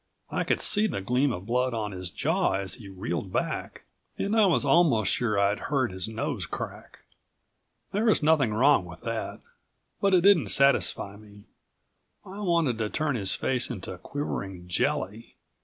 [0.31, 3.83] I could see the gleam of blood on his jaw as he reeled back,
[4.17, 7.01] and I was almost sure I'd heard his nose crack.
[7.91, 9.41] There was nothing wrong with that,
[10.01, 11.43] but it didn't satisfy me.
[12.25, 15.35] I wanted to turn his face into quivering jelly.